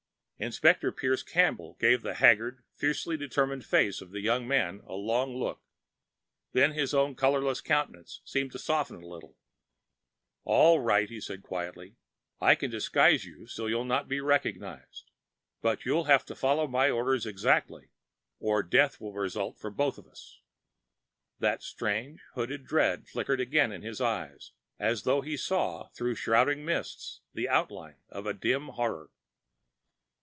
[0.43, 5.35] Inspector Pierce Campbell gave the haggard, fiercely determined face of the young man a long
[5.35, 5.61] look,
[6.51, 9.37] and then his own colorless countenance seemed to soften a little.
[10.43, 11.95] "All right," he said quietly.
[12.39, 15.11] "I can disguise you so you'll not be recognized.
[15.61, 17.91] But you'll have to follow my orders exactly,
[18.39, 20.39] or death will result for both of us."
[21.37, 26.65] That strange, hooded dread flickered again in his eyes, as though he saw through shrouding
[26.65, 29.11] mists the outline of dim horror.